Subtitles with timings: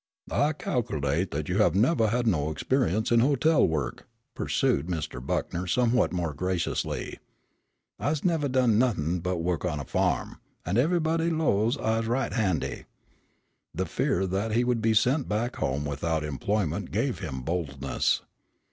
[0.31, 5.23] "I ca'culate that you have nevah had no experience in hotel work," pursued Mr.
[5.23, 7.19] Buckner somewhat more graciously.
[7.99, 12.85] "I's nevah done nuffin' but wo'k on a farm; but evahbody 'lows I's right handy."
[13.75, 18.23] The fear that he would be sent back home without employment gave him boldness.